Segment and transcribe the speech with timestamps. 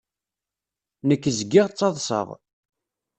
[1.07, 2.27] Nekk zgiɣ ttaḍṣaɣ.